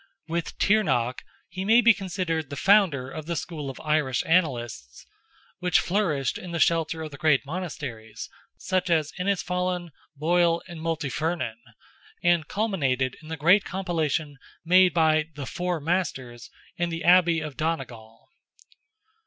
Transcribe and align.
With 0.27 0.57
Tigernach, 0.57 1.21
he 1.47 1.63
may 1.63 1.79
be 1.79 1.93
considered 1.93 2.49
the 2.49 2.55
founder 2.55 3.11
of 3.11 3.27
the 3.27 3.35
school 3.35 3.69
of 3.69 3.79
Irish 3.81 4.23
Annalists, 4.25 5.05
which 5.59 5.79
flourished 5.79 6.39
in 6.39 6.49
the 6.49 6.59
shelter 6.59 7.03
of 7.03 7.11
the 7.11 7.19
great 7.19 7.45
monasteries, 7.45 8.27
such 8.57 8.89
as 8.89 9.13
Innisfallen, 9.19 9.89
Boyle 10.15 10.63
and 10.67 10.79
Multifernan; 10.81 11.59
and 12.23 12.47
culminated 12.47 13.15
in 13.21 13.27
the 13.27 13.37
great 13.37 13.63
compilation 13.63 14.39
made 14.65 14.91
by 14.91 15.25
"the 15.35 15.45
Four 15.45 15.79
Masters" 15.79 16.49
in 16.77 16.89
the 16.89 17.03
Abbey 17.03 17.39
of 17.39 17.55
Donegal. 17.55 18.27